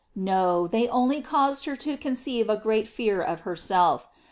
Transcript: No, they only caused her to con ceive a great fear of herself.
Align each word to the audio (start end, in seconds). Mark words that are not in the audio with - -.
No, 0.15 0.65
they 0.65 0.87
only 0.87 1.21
caused 1.21 1.65
her 1.65 1.75
to 1.75 1.95
con 1.95 2.15
ceive 2.15 2.49
a 2.49 2.57
great 2.57 2.87
fear 2.87 3.21
of 3.21 3.41
herself. 3.41 4.07